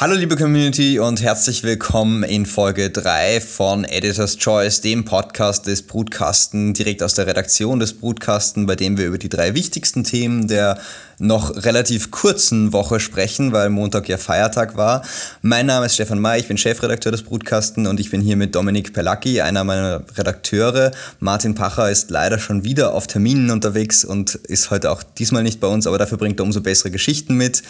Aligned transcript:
Hallo 0.00 0.14
liebe 0.14 0.36
Community 0.36 1.00
und 1.00 1.20
herzlich 1.20 1.64
willkommen 1.64 2.22
in 2.22 2.46
Folge 2.46 2.88
3 2.88 3.40
von 3.40 3.82
Editor's 3.82 4.38
Choice, 4.38 4.80
dem 4.80 5.04
Podcast 5.04 5.66
des 5.66 5.82
Brutkasten, 5.82 6.72
direkt 6.72 7.02
aus 7.02 7.14
der 7.14 7.26
Redaktion 7.26 7.80
des 7.80 7.94
Brutkasten, 7.94 8.66
bei 8.66 8.76
dem 8.76 8.96
wir 8.96 9.06
über 9.06 9.18
die 9.18 9.28
drei 9.28 9.54
wichtigsten 9.54 10.04
Themen 10.04 10.46
der 10.46 10.78
noch 11.18 11.64
relativ 11.64 12.12
kurzen 12.12 12.72
Woche 12.72 13.00
sprechen, 13.00 13.50
weil 13.50 13.70
Montag 13.70 14.08
ja 14.08 14.18
Feiertag 14.18 14.76
war. 14.76 15.02
Mein 15.42 15.66
Name 15.66 15.86
ist 15.86 15.94
Stefan 15.94 16.20
May, 16.20 16.38
ich 16.38 16.46
bin 16.46 16.58
Chefredakteur 16.58 17.10
des 17.10 17.24
Brutkasten 17.24 17.88
und 17.88 17.98
ich 17.98 18.12
bin 18.12 18.20
hier 18.20 18.36
mit 18.36 18.54
Dominik 18.54 18.92
Pelacki, 18.92 19.40
einer 19.40 19.64
meiner 19.64 20.04
Redakteure. 20.16 20.92
Martin 21.18 21.56
Pacher 21.56 21.90
ist 21.90 22.08
leider 22.12 22.38
schon 22.38 22.62
wieder 22.62 22.94
auf 22.94 23.08
Terminen 23.08 23.50
unterwegs 23.50 24.04
und 24.04 24.36
ist 24.36 24.70
heute 24.70 24.92
auch 24.92 25.02
diesmal 25.02 25.42
nicht 25.42 25.58
bei 25.58 25.66
uns, 25.66 25.88
aber 25.88 25.98
dafür 25.98 26.18
bringt 26.18 26.38
er 26.38 26.44
umso 26.44 26.60
bessere 26.60 26.92
Geschichten 26.92 27.34
mit. 27.34 27.64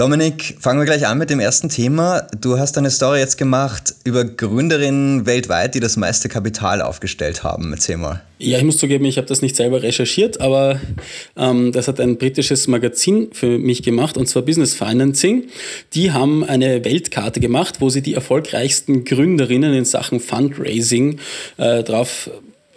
Dominik, 0.00 0.56
fangen 0.58 0.80
wir 0.80 0.86
gleich 0.86 1.06
an 1.06 1.18
mit 1.18 1.28
dem 1.28 1.40
ersten 1.40 1.68
Thema. 1.68 2.26
Du 2.40 2.58
hast 2.58 2.78
eine 2.78 2.90
Story 2.90 3.18
jetzt 3.18 3.36
gemacht 3.36 3.94
über 4.02 4.24
Gründerinnen 4.24 5.26
weltweit, 5.26 5.74
die 5.74 5.80
das 5.80 5.98
meiste 5.98 6.30
Kapital 6.30 6.80
aufgestellt 6.80 7.44
haben. 7.44 7.70
Erzähl 7.74 7.98
mal. 7.98 8.22
Ja, 8.38 8.56
ich 8.56 8.64
muss 8.64 8.78
zugeben, 8.78 9.04
ich 9.04 9.18
habe 9.18 9.26
das 9.26 9.42
nicht 9.42 9.56
selber 9.56 9.82
recherchiert, 9.82 10.40
aber 10.40 10.80
ähm, 11.36 11.72
das 11.72 11.86
hat 11.86 12.00
ein 12.00 12.16
britisches 12.16 12.66
Magazin 12.66 13.28
für 13.34 13.58
mich 13.58 13.82
gemacht, 13.82 14.16
und 14.16 14.26
zwar 14.26 14.40
Business 14.40 14.72
Financing. 14.72 15.48
Die 15.92 16.12
haben 16.12 16.44
eine 16.44 16.82
Weltkarte 16.82 17.38
gemacht, 17.38 17.82
wo 17.82 17.90
sie 17.90 18.00
die 18.00 18.14
erfolgreichsten 18.14 19.04
Gründerinnen 19.04 19.74
in 19.74 19.84
Sachen 19.84 20.18
Fundraising 20.18 21.18
äh, 21.58 21.82
drauf 21.82 22.30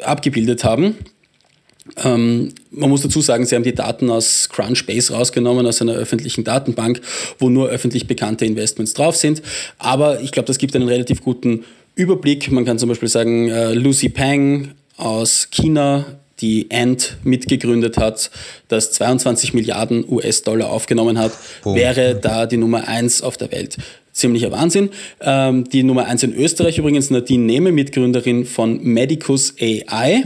abgebildet 0.03 0.65
haben. 0.65 0.97
Ähm, 2.03 2.53
man 2.71 2.89
muss 2.89 3.01
dazu 3.01 3.21
sagen, 3.21 3.45
sie 3.45 3.55
haben 3.55 3.63
die 3.63 3.75
Daten 3.75 4.09
aus 4.09 4.49
Crunchbase 4.49 5.13
rausgenommen, 5.13 5.67
aus 5.67 5.81
einer 5.81 5.93
öffentlichen 5.93 6.43
Datenbank, 6.43 7.01
wo 7.39 7.49
nur 7.49 7.69
öffentlich 7.69 8.07
bekannte 8.07 8.45
Investments 8.45 8.93
drauf 8.93 9.15
sind. 9.15 9.41
Aber 9.79 10.21
ich 10.21 10.31
glaube, 10.31 10.47
das 10.47 10.57
gibt 10.57 10.75
einen 10.75 10.87
relativ 10.87 11.21
guten 11.21 11.65
Überblick. 11.95 12.51
Man 12.51 12.65
kann 12.65 12.79
zum 12.79 12.89
Beispiel 12.89 13.09
sagen, 13.09 13.49
äh, 13.49 13.73
Lucy 13.73 14.09
Pang 14.09 14.71
aus 14.97 15.49
China, 15.51 16.05
die 16.39 16.67
Ant 16.71 17.17
mitgegründet 17.23 17.97
hat, 17.97 18.31
das 18.67 18.91
22 18.93 19.53
Milliarden 19.53 20.05
US-Dollar 20.09 20.69
aufgenommen 20.69 21.17
hat, 21.17 21.31
Boom. 21.63 21.75
wäre 21.75 22.15
da 22.15 22.45
die 22.45 22.57
Nummer 22.57 22.87
1 22.87 23.21
auf 23.21 23.37
der 23.37 23.51
Welt 23.51 23.77
ziemlicher 24.13 24.51
Wahnsinn. 24.51 24.91
Ähm, 25.21 25.65
die 25.65 25.83
Nummer 25.83 26.05
1 26.05 26.23
in 26.23 26.33
Österreich 26.33 26.77
übrigens 26.77 27.09
Nadine 27.09 27.43
Nehme, 27.43 27.71
Mitgründerin 27.71 28.45
von 28.45 28.81
Medicus 28.83 29.55
AI. 29.59 30.23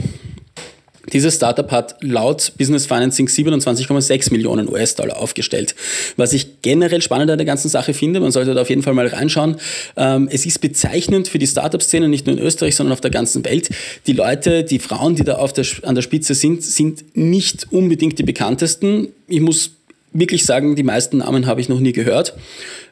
Dieses 1.12 1.36
Startup 1.36 1.70
hat 1.70 1.96
laut 2.00 2.52
Business 2.58 2.86
Financing 2.86 3.26
27,6 3.26 4.32
Millionen 4.32 4.68
US-Dollar 4.68 5.18
aufgestellt. 5.18 5.74
Was 6.16 6.32
ich 6.32 6.62
generell 6.62 7.02
spannend 7.02 7.30
an 7.30 7.38
der 7.38 7.46
ganzen 7.46 7.68
Sache 7.68 7.94
finde, 7.94 8.20
man 8.20 8.32
sollte 8.32 8.54
da 8.54 8.62
auf 8.62 8.68
jeden 8.68 8.82
Fall 8.82 8.94
mal 8.94 9.06
reinschauen. 9.06 9.56
Ähm, 9.96 10.28
es 10.30 10.46
ist 10.46 10.60
bezeichnend 10.60 11.28
für 11.28 11.38
die 11.38 11.46
Startup-Szene, 11.46 12.08
nicht 12.08 12.26
nur 12.26 12.36
in 12.36 12.42
Österreich, 12.42 12.76
sondern 12.76 12.92
auf 12.92 13.00
der 13.00 13.10
ganzen 13.10 13.44
Welt. 13.44 13.70
Die 14.06 14.12
Leute, 14.12 14.64
die 14.64 14.78
Frauen, 14.78 15.14
die 15.14 15.24
da 15.24 15.36
auf 15.36 15.52
der, 15.52 15.64
an 15.82 15.94
der 15.94 16.02
Spitze 16.02 16.34
sind, 16.34 16.62
sind 16.62 17.16
nicht 17.16 17.66
unbedingt 17.70 18.18
die 18.18 18.24
bekanntesten. 18.24 19.08
Ich 19.26 19.40
muss 19.40 19.72
wirklich 20.12 20.44
sagen, 20.44 20.76
die 20.76 20.82
meisten 20.82 21.18
Namen 21.18 21.46
habe 21.46 21.60
ich 21.60 21.68
noch 21.68 21.80
nie 21.80 21.92
gehört, 21.92 22.34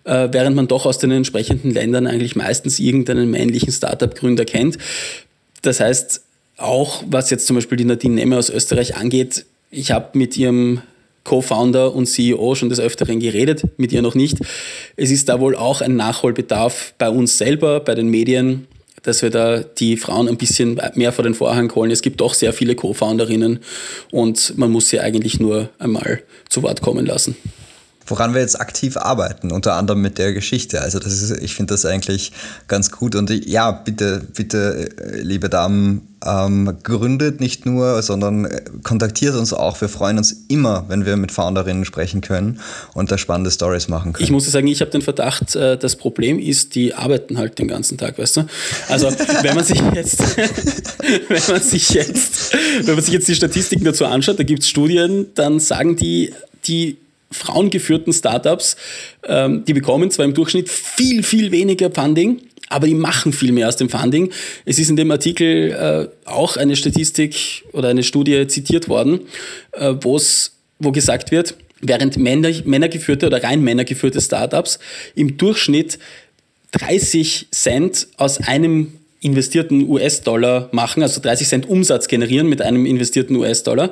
äh, 0.04 0.28
während 0.30 0.56
man 0.56 0.68
doch 0.68 0.86
aus 0.86 0.98
den 0.98 1.10
entsprechenden 1.10 1.70
Ländern 1.70 2.06
eigentlich 2.06 2.36
meistens 2.36 2.78
irgendeinen 2.78 3.30
männlichen 3.30 3.72
Startup-Gründer 3.72 4.44
kennt. 4.44 4.78
Das 5.62 5.80
heißt, 5.80 6.22
auch 6.56 7.02
was 7.08 7.30
jetzt 7.30 7.46
zum 7.46 7.56
Beispiel 7.56 7.76
die 7.76 7.84
Nadine 7.84 8.14
Nemme 8.14 8.38
aus 8.38 8.50
Österreich 8.50 8.96
angeht, 8.96 9.44
ich 9.70 9.90
habe 9.90 10.16
mit 10.18 10.36
ihrem 10.36 10.80
Co-Founder 11.24 11.94
und 11.94 12.06
CEO 12.06 12.54
schon 12.54 12.68
des 12.68 12.78
Öfteren 12.78 13.18
geredet, 13.20 13.62
mit 13.78 13.92
ihr 13.92 14.00
noch 14.00 14.14
nicht. 14.14 14.38
Es 14.96 15.10
ist 15.10 15.28
da 15.28 15.40
wohl 15.40 15.56
auch 15.56 15.80
ein 15.80 15.96
Nachholbedarf 15.96 16.94
bei 16.98 17.10
uns 17.10 17.36
selber, 17.36 17.80
bei 17.80 17.94
den 17.94 18.08
Medien, 18.08 18.68
dass 19.02 19.22
wir 19.22 19.30
da 19.30 19.58
die 19.58 19.96
Frauen 19.96 20.28
ein 20.28 20.36
bisschen 20.36 20.80
mehr 20.94 21.12
vor 21.12 21.24
den 21.24 21.34
Vorhang 21.34 21.72
holen. 21.74 21.90
Es 21.90 22.02
gibt 22.02 22.20
doch 22.20 22.32
sehr 22.32 22.52
viele 22.52 22.74
Co-Founderinnen 22.74 23.60
und 24.12 24.56
man 24.56 24.70
muss 24.70 24.88
sie 24.88 25.00
eigentlich 25.00 25.40
nur 25.40 25.68
einmal 25.78 26.22
zu 26.48 26.62
Wort 26.62 26.80
kommen 26.80 27.06
lassen 27.06 27.36
woran 28.06 28.34
wir 28.34 28.40
jetzt 28.40 28.60
aktiv 28.60 28.96
arbeiten, 28.96 29.52
unter 29.52 29.74
anderem 29.74 30.00
mit 30.00 30.18
der 30.18 30.32
Geschichte. 30.32 30.80
Also 30.80 30.98
das 30.98 31.20
ist, 31.20 31.42
ich 31.42 31.54
finde 31.54 31.74
das 31.74 31.84
eigentlich 31.84 32.32
ganz 32.68 32.90
gut. 32.90 33.14
Und 33.14 33.30
ja, 33.46 33.72
bitte, 33.72 34.22
bitte, 34.34 34.88
äh, 34.98 35.20
liebe 35.20 35.48
Damen, 35.48 36.08
ähm, 36.24 36.78
gründet 36.82 37.40
nicht 37.40 37.66
nur, 37.66 38.02
sondern 38.02 38.46
äh, 38.46 38.62
kontaktiert 38.82 39.34
uns 39.34 39.52
auch. 39.52 39.80
Wir 39.80 39.88
freuen 39.88 40.18
uns 40.18 40.44
immer, 40.48 40.84
wenn 40.88 41.04
wir 41.04 41.16
mit 41.16 41.30
Founderinnen 41.30 41.84
sprechen 41.84 42.20
können 42.20 42.60
und 42.94 43.10
da 43.12 43.18
spannende 43.18 43.50
Stories 43.50 43.88
machen 43.88 44.12
können. 44.12 44.24
Ich 44.24 44.30
muss 44.30 44.50
sagen, 44.50 44.66
ich 44.66 44.80
habe 44.80 44.90
den 44.90 45.02
Verdacht, 45.02 45.54
äh, 45.54 45.76
das 45.76 45.96
Problem 45.96 46.38
ist, 46.38 46.74
die 46.74 46.94
arbeiten 46.94 47.38
halt 47.38 47.58
den 47.58 47.68
ganzen 47.68 47.98
Tag, 47.98 48.18
weißt 48.18 48.38
du? 48.38 48.46
Also 48.88 49.08
wenn 49.42 49.54
man 49.54 49.64
sich 49.64 49.80
jetzt, 49.94 50.36
wenn 51.28 51.42
man 51.48 51.62
sich 51.62 51.90
jetzt, 51.90 52.54
wenn 52.84 52.94
man 52.94 53.04
sich 53.04 53.14
jetzt 53.14 53.28
die 53.28 53.34
Statistiken 53.34 53.84
dazu 53.84 54.06
anschaut, 54.06 54.38
da 54.38 54.42
gibt 54.42 54.62
es 54.62 54.68
Studien, 54.68 55.26
dann 55.34 55.60
sagen 55.60 55.96
die, 55.96 56.32
die 56.66 56.96
frauengeführten 57.30 58.12
Startups, 58.12 58.76
ähm, 59.26 59.64
die 59.64 59.72
bekommen 59.72 60.10
zwar 60.10 60.24
im 60.24 60.34
Durchschnitt 60.34 60.68
viel, 60.68 61.22
viel 61.22 61.50
weniger 61.50 61.90
Funding, 61.90 62.40
aber 62.68 62.86
die 62.86 62.94
machen 62.94 63.32
viel 63.32 63.52
mehr 63.52 63.68
aus 63.68 63.76
dem 63.76 63.88
Funding. 63.88 64.30
Es 64.64 64.78
ist 64.78 64.90
in 64.90 64.96
dem 64.96 65.10
Artikel 65.10 65.70
äh, 65.72 66.28
auch 66.28 66.56
eine 66.56 66.76
Statistik 66.76 67.64
oder 67.72 67.88
eine 67.88 68.02
Studie 68.02 68.46
zitiert 68.46 68.88
worden, 68.88 69.20
äh, 69.72 69.94
wo 70.02 70.92
gesagt 70.92 71.30
wird, 71.30 71.54
während 71.80 72.16
Männer, 72.16 72.50
männergeführte 72.64 73.26
oder 73.26 73.42
rein 73.42 73.62
männergeführte 73.62 74.20
Startups 74.20 74.78
im 75.14 75.36
Durchschnitt 75.36 75.98
30 76.72 77.48
Cent 77.52 78.08
aus 78.16 78.38
einem 78.38 78.98
investierten 79.26 79.88
US-Dollar 79.88 80.68
machen, 80.72 81.02
also 81.02 81.20
30 81.20 81.48
Cent 81.48 81.68
Umsatz 81.68 82.08
generieren 82.08 82.48
mit 82.48 82.62
einem 82.62 82.86
investierten 82.86 83.36
US-Dollar, 83.36 83.90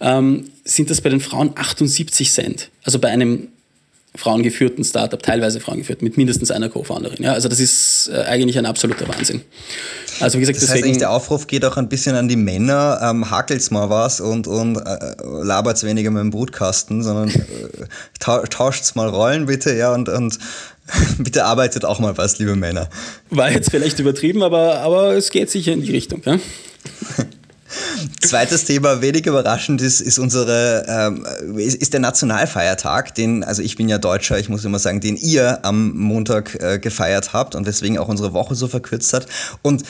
ähm, 0.00 0.48
sind 0.64 0.90
das 0.90 1.00
bei 1.00 1.10
den 1.10 1.20
Frauen 1.20 1.50
78 1.56 2.30
Cent. 2.30 2.70
Also 2.84 2.98
bei 2.98 3.08
einem 3.08 3.48
frauengeführten 4.14 4.82
Startup, 4.82 5.22
teilweise 5.22 5.60
frauengeführt, 5.60 6.00
mit 6.00 6.16
mindestens 6.16 6.50
einer 6.50 6.68
Co-Founderin. 6.68 7.22
Ja, 7.22 7.32
also 7.32 7.48
das 7.48 7.60
ist 7.60 8.10
äh, 8.12 8.22
eigentlich 8.22 8.56
ein 8.58 8.64
absoluter 8.64 9.06
Wahnsinn. 9.08 9.42
Also 10.20 10.38
wie 10.38 10.40
gesagt, 10.40 10.56
das 10.56 10.68
deswegen, 10.68 10.88
heißt 10.88 11.00
der 11.00 11.10
Aufruf 11.10 11.46
geht 11.46 11.64
auch 11.64 11.76
ein 11.76 11.88
bisschen 11.90 12.16
an 12.16 12.26
die 12.28 12.36
Männer, 12.36 12.98
ähm, 13.02 13.30
hakelt's 13.30 13.70
mal 13.70 13.90
was 13.90 14.20
und, 14.20 14.46
und 14.46 14.76
äh, 14.76 15.14
labert's 15.42 15.84
weniger 15.84 16.10
mit 16.10 16.22
dem 16.22 16.30
Brutkasten, 16.30 17.02
sondern 17.02 17.28
äh, 17.28 17.44
tauscht's 18.18 18.94
mal 18.94 19.08
Rollen 19.08 19.46
bitte, 19.46 19.76
ja, 19.76 19.92
und, 19.92 20.08
und 20.08 20.38
Bitte 21.18 21.44
arbeitet 21.44 21.84
auch 21.84 21.98
mal 21.98 22.16
was, 22.16 22.38
liebe 22.38 22.56
Männer. 22.56 22.88
War 23.30 23.50
jetzt 23.50 23.70
vielleicht 23.70 23.98
übertrieben, 23.98 24.42
aber, 24.42 24.80
aber 24.80 25.14
es 25.14 25.30
geht 25.30 25.50
sicher 25.50 25.72
in 25.72 25.82
die 25.82 25.90
Richtung. 25.90 26.22
Ja? 26.24 26.38
Zweites 28.20 28.64
Thema, 28.64 29.02
wenig 29.02 29.26
überraschend, 29.26 29.82
ist, 29.82 30.00
ist 30.00 30.18
unsere, 30.18 30.86
ähm, 30.88 31.58
ist, 31.58 31.74
ist, 31.74 31.92
der 31.92 32.00
Nationalfeiertag, 32.00 33.14
den, 33.14 33.42
also 33.42 33.62
ich 33.62 33.76
bin 33.76 33.88
ja 33.88 33.98
Deutscher, 33.98 34.38
ich 34.38 34.48
muss 34.48 34.64
immer 34.64 34.78
sagen, 34.78 35.00
den 35.00 35.16
ihr 35.16 35.64
am 35.64 35.96
Montag 35.96 36.54
äh, 36.60 36.78
gefeiert 36.78 37.32
habt 37.32 37.54
und 37.54 37.66
deswegen 37.66 37.98
auch 37.98 38.08
unsere 38.08 38.32
Woche 38.32 38.54
so 38.54 38.68
verkürzt 38.68 39.12
hat. 39.12 39.26
Und 39.62 39.82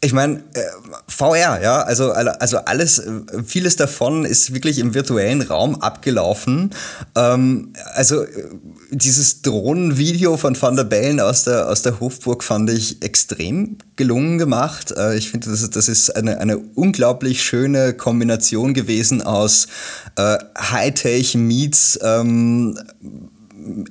ich 0.00 0.12
meine, 0.12 0.36
äh, 0.54 0.62
VR, 1.08 1.60
ja, 1.60 1.82
also, 1.82 2.12
also 2.12 2.58
alles, 2.58 3.00
äh, 3.00 3.10
vieles 3.44 3.74
davon 3.74 4.24
ist 4.24 4.54
wirklich 4.54 4.78
im 4.78 4.94
virtuellen 4.94 5.42
Raum 5.42 5.82
abgelaufen. 5.82 6.70
Ähm, 7.16 7.72
also 7.94 8.22
äh, 8.22 8.44
dieses 8.92 9.42
Drohnenvideo 9.42 10.36
von 10.36 10.60
Van 10.60 10.76
der 10.76 10.84
Bellen 10.84 11.18
aus 11.18 11.44
der, 11.44 11.68
aus 11.68 11.82
der 11.82 11.98
Hofburg 11.98 12.44
fand 12.44 12.70
ich 12.70 13.02
extrem 13.02 13.78
gelungen 13.96 14.38
gemacht. 14.38 14.94
Äh, 14.96 15.16
ich 15.16 15.30
finde, 15.30 15.50
das, 15.50 15.68
das 15.68 15.88
ist 15.88 16.14
eine, 16.14 16.38
eine 16.38 16.58
unglaublich 16.58 17.42
schöne 17.42 17.92
Kombination 17.92 18.74
gewesen 18.74 19.20
aus 19.20 19.66
äh, 20.14 20.38
Hightech 20.56 21.34
meets 21.34 21.98
ähm, 22.04 22.78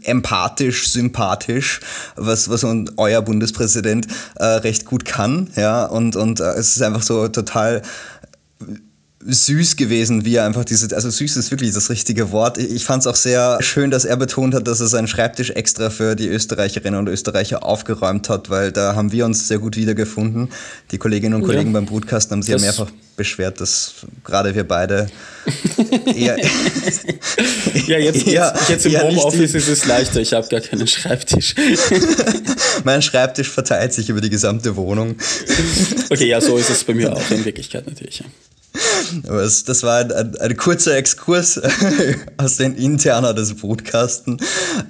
empathisch, 0.04 0.90
sympathisch, 0.90 1.80
was, 2.16 2.50
was 2.50 2.66
euer 2.98 3.22
Bundespräsident 3.22 4.08
äh, 4.36 4.46
recht 4.46 4.86
gut 4.86 5.06
kann. 5.06 5.50
Ja, 5.56 5.86
und, 5.86 6.16
und 6.16 6.40
äh, 6.40 6.54
es 6.54 6.76
ist 6.76 6.82
einfach 6.82 7.04
so 7.04 7.28
total 7.28 7.82
süß 9.26 9.76
gewesen, 9.76 10.26
wie 10.26 10.36
er 10.36 10.46
einfach 10.46 10.64
diese, 10.64 10.96
also 10.96 11.10
süß 11.10 11.38
ist 11.38 11.52
wirklich 11.52 11.74
das 11.74 11.90
richtige 11.90 12.32
Wort. 12.32 12.58
Ich 12.58 12.86
fand 12.86 13.02
es 13.02 13.08
auch 13.08 13.16
sehr 13.16 13.58
schön, 13.62 13.92
dass 13.92 14.06
er 14.06 14.16
betont 14.16 14.56
hat, 14.56 14.68
dass 14.68 14.80
er 14.80 14.88
seinen 14.88 15.08
Schreibtisch 15.08 15.50
extra 15.52 15.90
für 15.90 16.16
die 16.16 16.28
Österreicherinnen 16.28 17.00
und 17.00 17.08
Österreicher 17.08 17.64
aufgeräumt 17.64 18.30
hat, 18.30 18.50
weil 18.50 18.72
da 18.72 18.96
haben 18.96 19.12
wir 19.12 19.26
uns 19.26 19.48
sehr 19.48 19.60
gut 19.60 19.76
wiedergefunden. 19.76 20.50
Die 20.92 20.98
Kolleginnen 20.98 21.36
und 21.36 21.44
Kollegen 21.44 21.72
ja. 21.72 21.74
beim 21.74 21.86
Brutkasten 21.86 22.36
haben 22.36 22.42
sich 22.42 22.54
ja 22.54 22.60
mehrfach 22.60 22.90
beschwert, 23.18 23.60
dass 23.60 23.96
gerade 24.24 24.56
wir 24.56 24.66
beide 24.66 25.10
eher. 26.16 26.38
ja, 27.88 27.98
jetzt, 27.98 28.28
eher, 28.28 28.54
jetzt, 28.56 28.70
jetzt 28.70 28.86
im 28.86 29.02
Homeoffice 29.02 29.56
ist 29.56 29.68
es 29.68 29.86
leichter. 29.86 30.22
Ich 30.22 30.34
habe 30.34 30.48
gar 30.48 30.62
keinen 30.62 30.88
Schreibtisch. 30.88 31.56
mein 32.84 33.02
Schreibtisch 33.02 33.50
verteilt 33.50 33.94
sich 33.94 34.10
über 34.10 34.22
die 34.22 34.30
gesamte 34.30 34.76
Wohnung. 34.76 35.16
okay, 36.10 36.28
ja, 36.28 36.40
so 36.40 36.58
ist 36.58 36.70
es 36.70 36.84
bei 36.84 36.94
mir 36.94 37.14
auch 37.14 37.32
in 37.32 37.44
Wirklichkeit 37.44 37.88
natürlich. 37.88 38.24
Aber 39.28 39.42
es, 39.42 39.64
das 39.64 39.84
war 39.84 40.00
ein, 40.00 40.12
ein, 40.12 40.38
ein, 40.38 40.58
kurzer 40.58 40.96
Exkurs 40.96 41.60
aus 42.38 42.58
den 42.58 42.76
Interner 42.76 43.34
des 43.34 43.56
Brutkasten. 43.56 44.40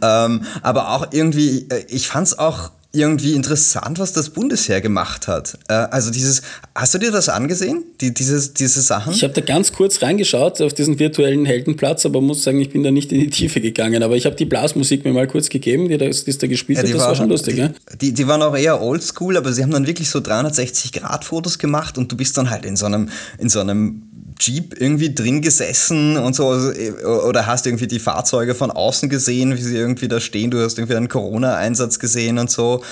Ähm, 0.02 0.46
aber 0.62 0.92
auch 0.92 1.08
irgendwie, 1.12 1.68
äh, 1.70 1.86
ich 1.88 2.08
fand 2.08 2.28
es 2.28 2.38
auch 2.38 2.72
irgendwie 2.98 3.34
interessant, 3.34 4.00
was 4.00 4.14
das 4.14 4.30
Bundesheer 4.30 4.82
gemacht 4.82 5.28
hat. 5.28 5.58
Äh, 5.68 5.74
also 5.74 6.12
dieses, 6.12 6.42
hast 6.76 6.94
du 6.94 6.98
dir 6.98 7.12
das 7.12 7.30
angesehen, 7.30 7.84
die, 8.02 8.14
diese, 8.14 8.54
diese 8.54 8.82
Sachen? 8.82 9.14
Ich 9.14 9.24
habe 9.24 9.34
da 9.34 9.42
ganz 9.42 9.72
kurz 9.72 10.02
reingeschaut 10.02 10.62
auf 10.62 10.74
diesen 10.74 11.00
virtuellen 11.00 11.46
Heldenplatz, 11.46 12.06
aber 12.06 12.22
muss 12.22 12.44
sagen, 12.44 12.60
ich 12.60 12.70
bin 12.70 12.84
da 12.84 12.92
nicht 12.92 13.12
in 13.12 13.20
die 13.20 13.30
Tiefe 13.30 13.62
gegangen. 13.62 14.04
Aber 14.04 14.16
ich 14.16 14.26
habe 14.26 14.36
die 14.36 14.46
Blasmusik 14.46 15.06
mir 15.06 15.14
mal 15.14 15.28
kurz 15.28 15.50
gegeben, 15.50 15.88
die, 15.90 15.98
das, 15.98 16.26
die 16.26 16.38
da 16.38 16.48
gespielt 16.48 16.78
ja, 16.80 16.84
hat. 16.84 16.94
Das 16.94 17.00
war, 17.00 17.08
war 17.10 17.16
schon 17.16 17.30
lustig. 17.30 17.56
Die, 17.56 17.62
ja? 17.62 17.72
die, 18.02 18.14
die 18.14 18.28
waren 18.28 18.42
auch 18.42 18.56
eher 18.56 18.82
oldschool, 18.82 19.38
aber 19.38 19.54
sie 19.54 19.64
haben 19.64 19.72
dann 19.72 19.88
wirklich 19.88 20.10
so 20.10 20.20
360-Grad-Fotos 20.20 21.60
gemacht 21.60 21.98
und 21.98 22.12
du 22.12 22.18
bist 22.18 22.38
dann 22.38 22.50
halt 22.50 22.66
in 22.66 22.76
so 22.76 22.86
einem, 22.86 23.10
in 23.38 23.50
so 23.50 23.60
einem 23.60 24.04
Jeep 24.40 24.80
irgendwie 24.80 25.14
drin 25.14 25.42
gesessen 25.42 26.18
und 26.18 26.36
so 26.36 26.50
also, 26.50 26.72
äh, 26.72 26.92
oder 27.04 27.46
hast 27.46 27.66
irgendwie 27.66 27.88
die 27.88 28.00
Fahrzeuge 28.00 28.56
von 28.56 28.72
außen 28.72 29.10
gesehen, 29.10 29.56
wie 29.56 29.62
sie 29.62 29.76
irgendwie 29.76 30.08
da 30.08 30.20
stehen, 30.20 30.52
du 30.52 30.64
hast 30.64 30.78
irgendwie 30.78 30.96
einen 30.96 31.08
Corona-Einsatz 31.08 32.00
gesehen 32.00 32.38
und 32.40 32.50
so. 32.50 32.84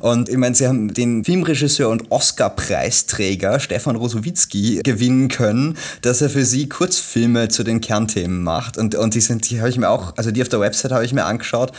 Und 0.00 0.28
ich 0.28 0.36
meine, 0.36 0.54
sie 0.54 0.66
haben 0.66 0.92
den 0.92 1.24
Filmregisseur 1.24 1.88
und 1.88 2.10
Oscar-Preisträger 2.10 3.60
Stefan 3.60 3.96
Rosowitzki 3.96 4.80
gewinnen 4.84 5.28
können, 5.28 5.76
dass 6.02 6.20
er 6.20 6.30
für 6.30 6.44
sie 6.44 6.68
Kurzfilme 6.68 7.48
zu 7.48 7.64
den 7.64 7.80
Kernthemen 7.80 8.42
macht. 8.42 8.78
Und, 8.78 8.94
und 8.94 9.14
die 9.14 9.20
sind, 9.20 9.50
die 9.50 9.60
habe 9.60 9.70
ich 9.70 9.78
mir 9.78 9.88
auch, 9.88 10.16
also 10.16 10.30
die 10.30 10.42
auf 10.42 10.48
der 10.48 10.60
Website 10.60 10.92
habe 10.92 11.04
ich 11.04 11.12
mir 11.12 11.24
angeschaut 11.24 11.72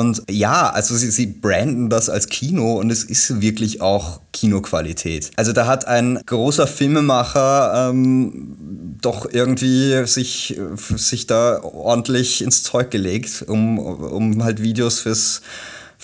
und 0.00 0.22
ja, 0.30 0.70
also 0.70 0.94
sie, 0.96 1.10
sie 1.10 1.26
branden 1.26 1.90
das 1.90 2.08
als 2.08 2.28
Kino 2.28 2.78
und 2.78 2.90
es 2.90 3.04
ist 3.04 3.40
wirklich 3.40 3.80
auch 3.80 4.20
Kinoqualität. 4.32 5.30
Also 5.36 5.52
da 5.52 5.66
hat 5.66 5.86
ein 5.86 6.20
großer 6.26 6.66
Filmemacher 6.66 7.90
ähm, 7.90 8.56
doch 9.00 9.26
irgendwie 9.30 10.06
sich, 10.06 10.58
sich 10.76 11.26
da 11.26 11.62
ordentlich 11.62 12.42
ins 12.42 12.62
Zeug 12.62 12.90
gelegt, 12.90 13.44
um, 13.46 13.78
um 13.78 14.42
halt 14.44 14.62
Videos 14.62 15.00
fürs 15.00 15.42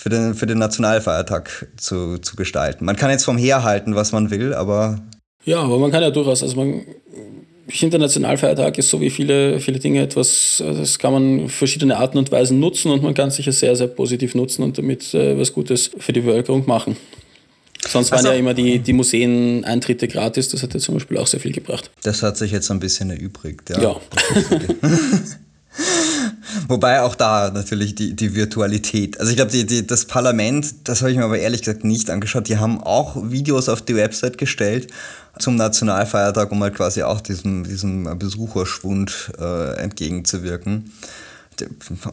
für 0.01 0.09
den, 0.09 0.33
für 0.33 0.47
den 0.47 0.57
Nationalfeiertag 0.57 1.67
zu, 1.77 2.17
zu 2.17 2.35
gestalten. 2.35 2.85
Man 2.85 2.95
kann 2.95 3.11
jetzt 3.11 3.23
vom 3.23 3.37
Herhalten, 3.37 3.93
was 3.93 4.11
man 4.11 4.31
will, 4.31 4.53
aber. 4.53 4.99
Ja, 5.45 5.59
aber 5.59 5.77
man 5.77 5.91
kann 5.91 6.01
ja 6.01 6.09
durchaus, 6.09 6.41
also 6.41 6.55
man 6.55 6.85
ich 7.71 7.79
finde, 7.79 7.97
der 7.97 8.07
Nationalfeiertag 8.07 8.77
ist 8.77 8.89
so 8.89 8.99
wie 9.01 9.09
viele, 9.09 9.59
viele 9.59 9.79
Dinge 9.79 10.01
etwas, 10.01 10.61
das 10.65 10.99
kann 10.99 11.13
man 11.13 11.49
verschiedene 11.49 11.97
Arten 11.97 12.17
und 12.17 12.31
Weisen 12.31 12.59
nutzen 12.59 12.91
und 12.91 13.03
man 13.03 13.13
kann 13.13 13.31
sicher 13.31 13.51
sehr, 13.51 13.75
sehr 13.75 13.87
positiv 13.87 14.35
nutzen 14.35 14.63
und 14.63 14.77
damit 14.77 15.13
äh, 15.13 15.37
was 15.37 15.53
Gutes 15.53 15.91
für 15.97 16.13
die 16.13 16.21
Bevölkerung 16.21 16.65
machen. 16.67 16.97
Sonst 17.87 18.11
waren 18.11 18.19
also, 18.19 18.29
ja 18.29 18.35
immer 18.35 18.53
die, 18.53 18.79
die 18.79 18.93
Museen-Eintritte 18.93 20.07
gratis, 20.07 20.49
das 20.49 20.61
hat 20.61 20.73
ja 20.73 20.79
zum 20.79 20.95
Beispiel 20.95 21.17
auch 21.17 21.27
sehr 21.27 21.39
viel 21.39 21.51
gebracht. 21.51 21.89
Das 22.03 22.21
hat 22.21 22.37
sich 22.37 22.51
jetzt 22.51 22.69
ein 22.69 22.79
bisschen 22.79 23.09
erübrigt, 23.09 23.69
ja. 23.69 23.81
ja. 23.81 24.01
Wobei 26.71 27.01
auch 27.01 27.15
da 27.15 27.51
natürlich 27.51 27.95
die, 27.95 28.15
die 28.15 28.33
Virtualität. 28.33 29.19
Also 29.19 29.29
ich 29.29 29.35
glaube, 29.35 29.51
die, 29.51 29.65
die, 29.65 29.85
das 29.85 30.05
Parlament, 30.05 30.87
das 30.87 31.01
habe 31.01 31.11
ich 31.11 31.17
mir 31.17 31.25
aber 31.25 31.37
ehrlich 31.37 31.63
gesagt 31.63 31.83
nicht 31.83 32.09
angeschaut, 32.09 32.47
die 32.47 32.59
haben 32.59 32.81
auch 32.81 33.17
Videos 33.29 33.67
auf 33.67 33.81
die 33.81 33.97
Website 33.97 34.37
gestellt 34.37 34.87
zum 35.37 35.57
Nationalfeiertag, 35.57 36.49
um 36.49 36.63
halt 36.63 36.75
quasi 36.75 37.03
auch 37.03 37.19
diesem, 37.19 37.65
diesem 37.65 38.17
Besucherschwund 38.17 39.33
äh, 39.37 39.81
entgegenzuwirken. 39.81 40.93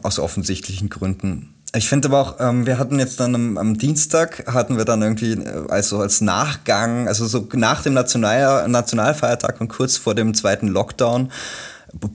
Aus 0.03 0.19
offensichtlichen 0.19 0.89
Gründen. 0.89 1.53
Ich 1.73 1.87
finde 1.87 2.09
aber 2.09 2.19
auch, 2.19 2.35
ähm, 2.41 2.65
wir 2.65 2.77
hatten 2.77 2.99
jetzt 2.99 3.21
dann 3.21 3.35
am, 3.35 3.57
am, 3.57 3.77
Dienstag, 3.77 4.43
hatten 4.51 4.75
wir 4.75 4.83
dann 4.83 5.01
irgendwie, 5.01 5.33
äh, 5.33 5.67
also 5.69 5.99
als 5.99 6.19
Nachgang, 6.19 7.07
also 7.07 7.25
so 7.27 7.47
nach 7.53 7.81
dem 7.81 7.93
National, 7.93 8.67
Nationalfeiertag 8.67 9.61
und 9.61 9.69
kurz 9.69 9.95
vor 9.95 10.15
dem 10.15 10.33
zweiten 10.33 10.67
Lockdown, 10.67 11.31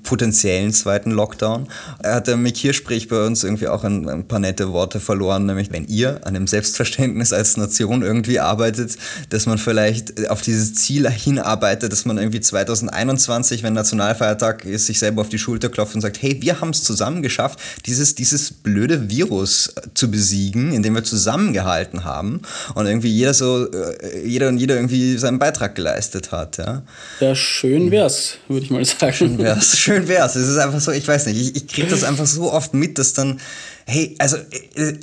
potenziellen 0.03 0.73
zweiten 0.73 1.11
Lockdown. 1.11 1.69
Er 2.03 2.15
hat 2.15 2.27
der 2.27 2.37
Mick 2.37 2.57
Hirschsprich 2.57 3.09
bei 3.09 3.27
uns 3.27 3.43
irgendwie 3.43 3.69
auch 3.69 3.85
ein, 3.85 4.09
ein, 4.09 4.29
paar 4.29 4.39
nette 4.39 4.73
Worte 4.73 5.01
verloren, 5.01 5.47
nämlich 5.47 5.73
wenn 5.73 5.87
ihr 5.87 6.21
an 6.25 6.35
dem 6.35 6.47
Selbstverständnis 6.47 7.33
als 7.33 7.57
Nation 7.57 8.03
irgendwie 8.03 8.39
arbeitet, 8.41 8.97
dass 9.31 9.47
man 9.47 9.59
vielleicht 9.59 10.29
auf 10.31 10.43
dieses 10.43 10.75
Ziel 10.75 11.11
hinarbeitet, 11.11 11.93
dass 11.93 12.05
man 12.05 12.19
irgendwie 12.19 12.41
2021, 12.41 13.63
wenn 13.63 13.73
Nationalfeiertag 13.73 14.65
ist, 14.65 14.87
sich 14.87 14.99
selber 14.99 15.23
auf 15.23 15.29
die 15.29 15.39
Schulter 15.39 15.69
klopft 15.69 15.95
und 15.95 16.01
sagt, 16.01 16.23
hey, 16.23 16.41
wir 16.41 16.61
haben 16.61 16.71
es 16.71 16.85
zusammen 16.85 17.23
geschafft, 17.23 17.59
dieses, 17.87 18.15
dieses 18.15 18.53
blöde 18.53 19.11
Virus 19.11 19.75
zu 19.95 20.11
besiegen, 20.11 20.73
indem 20.73 20.95
wir 20.95 21.05
zusammengehalten 21.05 22.05
haben 22.05 22.43
und 22.75 22.87
irgendwie 22.87 23.11
jeder 23.11 23.35
so, 23.35 23.71
äh, 23.71 24.27
jeder 24.27 24.49
und 24.49 24.59
jeder 24.59 24.77
irgendwie 24.77 25.19
seinen 25.19 25.39
Beitrag 25.39 25.75
geleistet 25.75 26.33
hat. 26.33 26.59
Ja, 26.59 26.83
ja 27.21 27.35
schön 27.35 27.91
wär's, 27.91 28.39
würde 28.49 28.65
ich 28.65 28.71
mal 28.71 28.85
sagen. 28.85 29.13
Schön 29.13 29.39
wär's 29.39 29.64
wär's, 29.65 29.79
schön 29.79 30.09
wär's. 30.09 30.37
Es 30.37 30.49
ist 30.49 30.59
einfach 30.59 30.81
so, 30.81 30.93
ich 30.93 31.07
weiß 31.07 31.27
nicht, 31.27 31.41
ich, 31.41 31.57
ich 31.57 31.69
kriege 31.69 31.89
das 31.89 32.05
einfach 32.05 32.27
so 32.27 32.53
oft 32.53 32.75
mit, 32.75 32.99
dass 32.99 33.13
dann, 33.13 33.41
hey, 33.87 34.15
also 34.19 34.37
äh, 34.75 34.95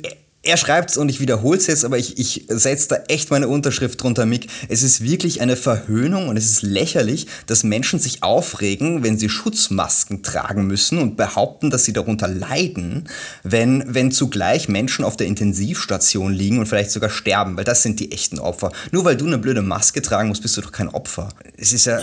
er 0.44 0.56
schreibt 0.56 0.90
es 0.90 0.96
und 0.96 1.08
ich 1.08 1.20
wiederhole 1.20 1.56
es 1.56 1.68
jetzt, 1.68 1.84
aber 1.84 1.98
ich, 1.98 2.18
ich 2.18 2.46
setze 2.48 2.88
da 2.88 2.96
echt 3.06 3.30
meine 3.30 3.46
Unterschrift 3.46 4.02
drunter, 4.02 4.26
Mick. 4.26 4.48
Es 4.68 4.82
ist 4.82 5.00
wirklich 5.00 5.40
eine 5.40 5.54
Verhöhnung 5.54 6.28
und 6.28 6.36
es 6.36 6.50
ist 6.50 6.62
lächerlich, 6.62 7.28
dass 7.46 7.62
Menschen 7.62 8.00
sich 8.00 8.24
aufregen, 8.24 9.04
wenn 9.04 9.18
sie 9.18 9.28
Schutzmasken 9.28 10.24
tragen 10.24 10.66
müssen 10.66 10.98
und 10.98 11.16
behaupten, 11.16 11.70
dass 11.70 11.84
sie 11.84 11.92
darunter 11.92 12.26
leiden, 12.26 13.08
wenn, 13.44 13.84
wenn 13.86 14.10
zugleich 14.10 14.68
Menschen 14.68 15.04
auf 15.04 15.16
der 15.16 15.28
Intensivstation 15.28 16.32
liegen 16.32 16.58
und 16.58 16.66
vielleicht 16.66 16.90
sogar 16.90 17.10
sterben, 17.10 17.56
weil 17.56 17.64
das 17.64 17.84
sind 17.84 18.00
die 18.00 18.10
echten 18.10 18.40
Opfer. 18.40 18.72
Nur 18.90 19.04
weil 19.04 19.16
du 19.16 19.26
eine 19.26 19.38
blöde 19.38 19.62
Maske 19.62 20.02
tragen 20.02 20.28
musst, 20.28 20.42
bist 20.42 20.56
du 20.56 20.60
doch 20.60 20.72
kein 20.72 20.88
Opfer. 20.88 21.28
Es 21.56 21.72
ist 21.72 21.84
ja. 21.84 22.00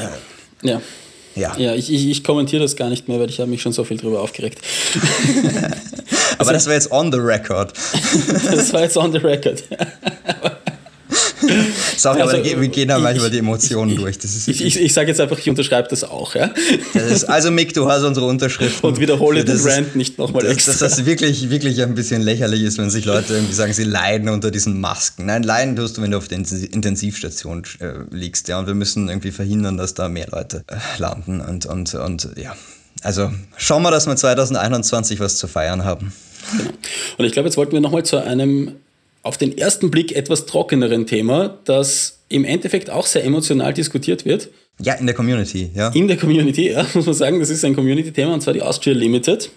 Ja. 0.61 0.81
Ja, 1.39 1.55
ja 1.57 1.73
ich, 1.73 1.91
ich, 1.91 2.07
ich 2.09 2.23
kommentiere 2.23 2.61
das 2.61 2.75
gar 2.75 2.89
nicht 2.89 3.07
mehr, 3.07 3.19
weil 3.19 3.29
ich 3.29 3.39
habe 3.39 3.49
mich 3.49 3.61
schon 3.61 3.73
so 3.73 3.83
viel 3.83 3.97
drüber 3.97 4.21
aufgeregt. 4.21 4.59
Aber 6.37 6.51
also, 6.51 6.51
das 6.53 6.67
war 6.67 6.73
jetzt 6.73 6.91
on 6.91 7.11
the 7.11 7.17
record. 7.17 7.73
das 8.51 8.73
war 8.73 8.81
jetzt 8.81 8.97
on 8.97 9.11
the 9.11 9.17
record. 9.17 9.63
Sorry, 11.97 12.21
also, 12.21 12.37
aber 12.37 12.61
wir 12.61 12.67
gehen 12.67 12.87
da 12.87 12.99
manchmal 12.99 13.29
die 13.29 13.39
Emotionen 13.39 13.95
durch. 13.95 14.17
ich 14.47 14.61
ich, 14.61 14.79
ich 14.79 14.93
sage 14.93 15.09
jetzt 15.09 15.19
einfach, 15.19 15.37
ich 15.37 15.49
unterschreibe 15.49 15.87
das 15.89 16.03
auch. 16.03 16.35
Ja? 16.35 16.51
Das 16.93 17.11
ist, 17.11 17.23
also 17.25 17.51
Mick, 17.51 17.73
du 17.73 17.89
hast 17.89 18.03
unsere 18.03 18.25
Unterschrift. 18.25 18.83
Und 18.83 18.99
wiederhole 18.99 19.43
den 19.43 19.59
Rant 19.59 19.95
nicht 19.95 20.17
nochmal 20.17 20.45
extra. 20.45 20.71
Dass 20.71 20.79
das 20.79 21.05
wirklich, 21.05 21.49
wirklich 21.49 21.81
ein 21.81 21.95
bisschen 21.95 22.21
lächerlich 22.21 22.63
ist, 22.63 22.77
wenn 22.77 22.89
sich 22.89 23.05
Leute 23.05 23.33
irgendwie 23.33 23.53
sagen, 23.53 23.73
sie 23.73 23.83
leiden 23.83 24.29
unter 24.29 24.51
diesen 24.51 24.79
Masken. 24.79 25.25
Nein, 25.25 25.43
leiden 25.43 25.75
tust 25.75 25.97
du, 25.97 26.01
wenn 26.01 26.11
du 26.11 26.17
auf 26.17 26.27
der 26.27 26.37
Intensivstation 26.37 27.63
äh, 27.79 27.93
liegst. 28.11 28.47
Ja? 28.47 28.59
Und 28.59 28.67
wir 28.67 28.75
müssen 28.75 29.09
irgendwie 29.09 29.31
verhindern, 29.31 29.77
dass 29.77 29.93
da 29.93 30.09
mehr 30.09 30.27
Leute 30.31 30.63
äh, 30.67 30.75
landen. 30.99 31.41
Und, 31.41 31.65
und, 31.65 31.93
und 31.95 32.29
ja, 32.37 32.55
also 33.03 33.31
schauen 33.57 33.83
wir, 33.83 33.91
dass 33.91 34.07
wir 34.07 34.15
2021 34.15 35.19
was 35.19 35.37
zu 35.37 35.47
feiern 35.47 35.83
haben. 35.83 36.11
Genau. 36.57 36.71
Und 37.17 37.25
ich 37.25 37.31
glaube, 37.31 37.47
jetzt 37.47 37.57
wollten 37.57 37.73
wir 37.73 37.81
nochmal 37.81 38.03
zu 38.03 38.17
einem 38.17 38.75
auf 39.23 39.37
den 39.37 39.57
ersten 39.57 39.91
Blick 39.91 40.15
etwas 40.15 40.45
trockeneren 40.45 41.05
Thema, 41.05 41.59
das 41.65 42.19
im 42.29 42.45
Endeffekt 42.45 42.89
auch 42.89 43.05
sehr 43.05 43.23
emotional 43.23 43.73
diskutiert 43.73 44.25
wird. 44.25 44.49
Ja, 44.81 44.93
in 44.93 45.05
der 45.05 45.15
Community, 45.15 45.71
ja. 45.75 45.89
In 45.89 46.07
der 46.07 46.17
Community, 46.17 46.71
ja, 46.71 46.85
muss 46.93 47.05
man 47.05 47.15
sagen, 47.15 47.39
das 47.39 47.49
ist 47.49 47.65
ein 47.65 47.75
Community-Thema 47.75 48.33
und 48.33 48.41
zwar 48.41 48.53
die 48.53 48.61
Austria 48.61 48.93
Limited. 48.93 49.49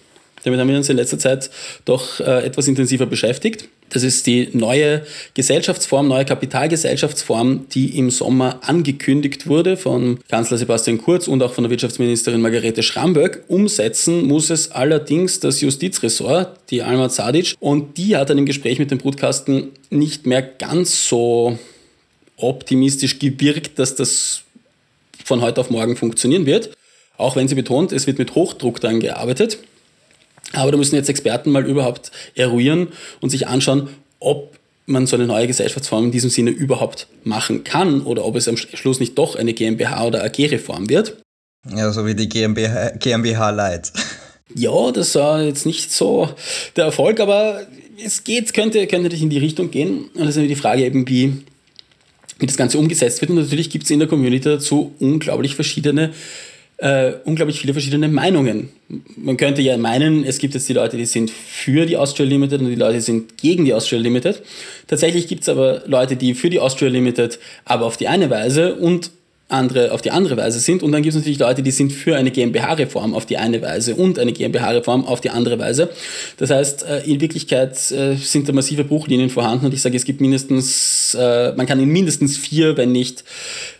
Damit 0.43 0.59
haben 0.59 0.67
wir 0.67 0.75
uns 0.75 0.89
in 0.89 0.97
letzter 0.97 1.17
Zeit 1.17 1.49
doch 1.85 2.19
äh, 2.19 2.45
etwas 2.45 2.67
intensiver 2.67 3.05
beschäftigt. 3.05 3.69
Das 3.89 4.03
ist 4.03 4.25
die 4.25 4.49
neue 4.53 5.05
Gesellschaftsform, 5.33 6.07
neue 6.07 6.25
Kapitalgesellschaftsform, 6.25 7.67
die 7.73 7.97
im 7.97 8.09
Sommer 8.09 8.59
angekündigt 8.63 9.47
wurde 9.47 9.77
von 9.77 10.19
Kanzler 10.29 10.57
Sebastian 10.57 10.97
Kurz 10.97 11.27
und 11.27 11.43
auch 11.43 11.53
von 11.53 11.63
der 11.63 11.71
Wirtschaftsministerin 11.71 12.41
Margarete 12.41 12.81
Schramböck. 12.81 13.43
Umsetzen 13.47 14.25
muss 14.25 14.49
es 14.49 14.71
allerdings 14.71 15.39
das 15.39 15.61
Justizressort, 15.61 16.59
die 16.69 16.81
Alma 16.81 17.09
Zadic, 17.09 17.55
und 17.59 17.97
die 17.97 18.17
hat 18.17 18.29
dann 18.29 18.37
im 18.37 18.45
Gespräch 18.45 18.79
mit 18.79 18.89
dem 18.89 18.97
Brutkasten 18.97 19.69
nicht 19.89 20.25
mehr 20.25 20.41
ganz 20.41 21.07
so 21.07 21.57
optimistisch 22.37 23.19
gewirkt, 23.19 23.77
dass 23.79 23.95
das 23.95 24.41
von 25.23 25.41
heute 25.41 25.61
auf 25.61 25.69
morgen 25.69 25.95
funktionieren 25.95 26.45
wird. 26.45 26.71
Auch 27.17 27.35
wenn 27.35 27.47
sie 27.47 27.55
betont, 27.55 27.91
es 27.91 28.07
wird 28.07 28.17
mit 28.17 28.35
Hochdruck 28.35 28.81
daran 28.81 28.99
gearbeitet. 28.99 29.59
Aber 30.51 30.71
da 30.71 30.77
müssen 30.77 30.95
jetzt 30.95 31.09
Experten 31.09 31.51
mal 31.51 31.65
überhaupt 31.65 32.11
eruieren 32.35 32.89
und 33.21 33.29
sich 33.29 33.47
anschauen, 33.47 33.89
ob 34.19 34.57
man 34.85 35.07
so 35.07 35.15
eine 35.15 35.25
neue 35.25 35.47
Gesellschaftsform 35.47 36.05
in 36.05 36.11
diesem 36.11 36.29
Sinne 36.29 36.51
überhaupt 36.51 37.07
machen 37.23 37.63
kann 37.63 38.01
oder 38.01 38.25
ob 38.25 38.35
es 38.35 38.47
am 38.47 38.57
Schluss 38.57 38.99
nicht 38.99 39.17
doch 39.17 39.35
eine 39.35 39.53
GmbH 39.53 40.05
oder 40.05 40.23
AG-Reform 40.23 40.89
wird. 40.89 41.17
Ja, 41.73 41.91
so 41.91 42.05
wie 42.05 42.15
die 42.15 42.27
GmbH, 42.27 42.91
GmbH 42.99 43.51
Light. 43.51 43.93
Ja, 44.55 44.91
das 44.91 45.15
war 45.15 45.41
jetzt 45.41 45.65
nicht 45.65 45.91
so 45.91 46.29
der 46.75 46.85
Erfolg, 46.85 47.19
aber 47.19 47.65
es 48.03 48.23
geht, 48.23 48.53
könnte, 48.53 48.85
könnte 48.87 49.15
in 49.15 49.29
die 49.29 49.37
Richtung 49.37 49.71
gehen. 49.71 50.09
Und 50.13 50.25
das 50.25 50.35
ist 50.35 50.49
die 50.49 50.55
Frage 50.55 50.83
eben, 50.83 51.07
wie, 51.07 51.33
wie 52.39 52.45
das 52.45 52.57
Ganze 52.57 52.77
umgesetzt 52.77 53.21
wird. 53.21 53.31
Und 53.31 53.37
natürlich 53.37 53.69
gibt 53.69 53.85
es 53.85 53.91
in 53.91 53.99
der 53.99 54.07
Community 54.07 54.43
dazu 54.43 54.93
unglaublich 54.99 55.55
verschiedene 55.55 56.13
äh, 56.77 57.13
unglaublich 57.25 57.59
viele 57.59 57.73
verschiedene 57.73 58.07
Meinungen. 58.07 58.69
Man 59.15 59.37
könnte 59.37 59.61
ja 59.61 59.77
meinen, 59.77 60.23
es 60.23 60.37
gibt 60.37 60.53
jetzt 60.53 60.67
die 60.67 60.73
Leute, 60.73 60.97
die 60.97 61.05
sind 61.05 61.29
für 61.31 61.85
die 61.85 61.97
Austria 61.97 62.25
Limited 62.25 62.61
und 62.61 62.69
die 62.69 62.75
Leute, 62.75 62.95
die 62.95 63.01
sind 63.01 63.37
gegen 63.37 63.65
die 63.65 63.73
Austria 63.73 63.99
Limited. 63.99 64.41
Tatsächlich 64.87 65.27
gibt 65.27 65.43
es 65.43 65.49
aber 65.49 65.83
Leute, 65.85 66.15
die 66.15 66.33
für 66.33 66.49
die 66.49 66.59
Austria 66.59 66.89
Limited, 66.89 67.39
aber 67.65 67.85
auf 67.85 67.97
die 67.97 68.07
eine 68.07 68.29
Weise 68.29 68.75
und 68.75 69.11
andere 69.49 69.91
auf 69.91 70.01
die 70.01 70.11
andere 70.11 70.37
Weise 70.37 70.59
sind. 70.59 70.83
Und 70.83 70.91
dann 70.91 71.03
gibt 71.03 71.13
es 71.13 71.19
natürlich 71.19 71.39
Leute, 71.39 71.63
die 71.63 71.71
sind 71.71 71.91
für 71.91 72.15
eine 72.15 72.31
GmbH-Reform 72.31 73.13
auf 73.13 73.25
die 73.25 73.37
eine 73.37 73.61
Weise 73.61 73.95
und 73.95 74.17
eine 74.17 74.33
GmbH-Reform 74.33 75.05
auf 75.05 75.21
die 75.21 75.29
andere 75.29 75.59
Weise. 75.59 75.89
Das 76.37 76.49
heißt, 76.49 76.83
äh, 76.83 76.99
in 77.01 77.21
Wirklichkeit 77.21 77.73
äh, 77.91 78.15
sind 78.15 78.49
da 78.49 78.53
massive 78.53 78.83
Bruchlinien 78.83 79.29
vorhanden 79.29 79.65
und 79.65 79.73
ich 79.73 79.81
sage, 79.81 79.95
es 79.95 80.05
gibt 80.05 80.21
mindestens, 80.21 81.15
äh, 81.19 81.53
man 81.53 81.65
kann 81.65 81.79
in 81.79 81.89
mindestens 81.89 82.37
vier, 82.37 82.77
wenn 82.77 82.91
nicht 82.91 83.23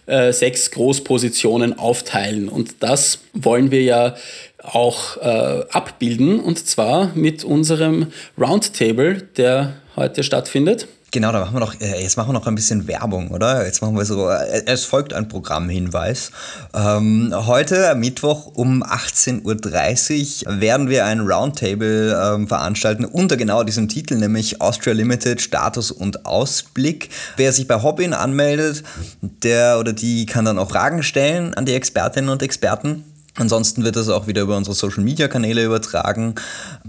sechs 0.06 0.70
Großpositionen 0.72 1.80
aufteilen. 1.80 2.50
Und 2.50 2.76
das 2.82 3.20
wollen 3.32 3.72
wir 3.72 3.84
ja 3.84 4.16
auch 4.62 5.16
abbilden 5.16 6.42
und 6.42 6.68
zwar 6.68 7.14
mit 7.16 7.46
unserem 7.46 8.08
Roundtable, 8.38 9.22
der 9.38 9.76
heute 9.96 10.24
stattfindet. 10.24 10.90
Genau, 11.14 11.32
da 11.32 11.42
machen 11.42 11.54
wir 11.54 11.60
noch, 11.60 11.80
äh, 11.80 12.02
jetzt 12.02 12.18
machen 12.18 12.30
wir 12.30 12.34
noch 12.34 12.48
ein 12.48 12.56
bisschen 12.56 12.88
Werbung, 12.88 13.30
oder? 13.30 13.64
Jetzt 13.68 13.84
machen 13.84 13.96
wir 13.96 14.04
so, 14.04 14.32
äh, 14.32 14.64
es 14.66 14.84
folgt 14.84 15.14
ein 15.14 15.28
Programmhinweis. 15.28 16.32
Ähm, 16.74 17.32
heute, 17.32 17.94
Mittwoch 17.94 18.48
um 18.56 18.82
18.30 18.82 20.48
Uhr, 20.48 20.60
werden 20.60 20.90
wir 20.90 21.06
ein 21.06 21.20
Roundtable 21.20 22.20
ähm, 22.20 22.48
veranstalten 22.48 23.06
unter 23.06 23.38
genau 23.38 23.64
diesem 23.64 23.90
Titel, 23.90 24.16
nämlich 24.16 24.60
Austria 24.60 24.94
Limited 24.94 25.40
Status 25.40 25.92
und 25.92 26.26
Ausblick. 26.26 27.10
Wer 27.38 27.54
sich 27.54 27.68
bei 27.68 27.84
Hobbin 27.84 28.16
anmeldet, 28.16 28.82
der 29.22 29.78
oder 29.80 29.94
die 29.94 30.26
kann 30.26 30.46
dann 30.46 30.58
auch 30.58 30.72
Fragen 30.72 31.04
stellen 31.04 31.54
an 31.54 31.68
die 31.68 31.76
Expertinnen 31.76 32.32
und 32.32 32.42
Experten. 32.42 33.04
Ansonsten 33.36 33.84
wird 33.84 33.96
das 33.96 34.10
auch 34.10 34.28
wieder 34.28 34.44
über 34.44 34.56
unsere 34.58 34.76
Social 34.76 35.04
Media 35.04 35.28
Kanäle 35.28 35.66
übertragen. 35.66 36.36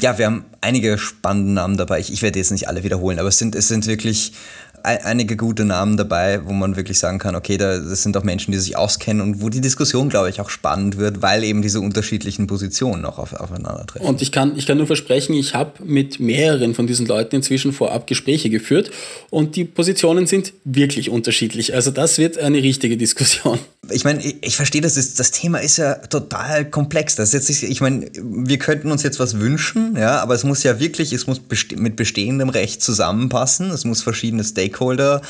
Ja, 0.01 0.19
wir 0.19 0.27
haben 0.27 0.45
einige 0.61 0.99
spannende 0.99 1.53
Namen 1.53 1.79
dabei. 1.79 2.01
Ich, 2.01 2.13
ich 2.13 2.21
werde 2.21 2.39
jetzt 2.39 2.53
nicht 2.53 2.69
alle 2.69 2.85
wiederholen, 2.85 3.19
aber 3.19 3.29
es 3.29 3.39
sind, 3.39 3.55
es 3.55 3.69
sind 3.69 3.87
wirklich 3.87 4.33
einige 4.85 5.37
gute 5.37 5.65
Namen 5.65 5.97
dabei, 5.97 6.45
wo 6.45 6.53
man 6.53 6.77
wirklich 6.77 6.99
sagen 6.99 7.19
kann, 7.19 7.35
okay, 7.35 7.57
da, 7.57 7.79
das 7.79 8.03
sind 8.03 8.17
auch 8.19 8.23
Menschen, 8.23 8.53
die 8.53 8.59
sich 8.59 8.77
auskennen 8.77 9.23
und 9.23 9.41
wo 9.41 9.49
die 9.49 9.63
Diskussion, 9.63 10.11
glaube 10.11 10.29
ich, 10.29 10.43
auch 10.43 10.51
spannend 10.51 10.99
wird, 10.99 11.23
weil 11.23 11.43
eben 11.43 11.63
diese 11.63 11.81
unterschiedlichen 11.81 12.47
Positionen 12.47 13.07
auch 13.07 13.19
auf, 13.19 13.33
aufeinandertreffen. 13.33 14.07
Und 14.07 14.21
ich 14.21 14.31
kann, 14.31 14.59
ich 14.59 14.67
kann 14.67 14.77
nur 14.77 14.87
versprechen, 14.87 15.35
ich 15.35 15.55
habe 15.55 15.83
mit 15.83 16.21
mehreren 16.21 16.75
von 16.75 16.87
diesen 16.87 17.07
Leuten 17.07 17.37
inzwischen 17.37 17.73
vorab 17.73 18.07
Gespräche 18.07 18.51
geführt 18.51 18.91
und 19.31 19.57
die 19.57 19.65
Positionen 19.65 20.27
sind 20.27 20.53
wirklich 20.65 21.09
unterschiedlich. 21.09 21.75
Also 21.75 21.91
das 21.91 22.19
wird 22.19 22.37
eine 22.37 22.63
richtige 22.63 22.99
Diskussion. 22.99 23.59
Ich 23.91 24.05
meine, 24.05 24.21
ich, 24.23 24.57
verstehe, 24.57 24.81
das, 24.81 24.97
ist, 24.97 25.19
das 25.19 25.31
Thema 25.31 25.59
ist 25.59 25.77
ja 25.77 25.95
total 25.95 26.69
komplex. 26.69 27.17
Das 27.17 27.35
ist 27.35 27.49
jetzt, 27.49 27.63
ich 27.63 27.81
meine, 27.81 28.07
wir 28.15 28.59
könnten 28.59 28.91
uns 28.91 29.03
jetzt 29.03 29.19
was 29.21 29.39
wünschen, 29.39 29.97
ja, 29.97 30.21
aber 30.21 30.35
es 30.35 30.45
muss 30.45 30.63
ja 30.63 30.79
wirklich, 30.81 31.13
es 31.13 31.27
muss 31.27 31.41
beste 31.41 31.77
mit 31.77 31.97
bestehendem 31.97 32.49
Recht 32.49 32.83
zusammenpassen. 32.83 33.71
Es 33.71 33.85
muss 33.85 34.03
verschiedene 34.03 34.45
Stakeholder 34.45 35.23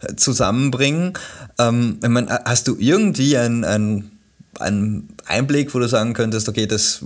äh, 0.00 0.14
zusammenbringen. 0.16 1.14
Ähm, 1.58 1.98
ich 2.02 2.08
meine, 2.08 2.40
hast 2.44 2.68
du 2.68 2.76
irgendwie 2.78 3.36
ein, 3.36 3.64
ein, 3.64 4.10
einen 4.58 5.08
Einblick, 5.26 5.74
wo 5.74 5.78
du 5.78 5.88
sagen 5.88 6.12
könntest, 6.12 6.48
okay, 6.48 6.66
das, 6.66 7.00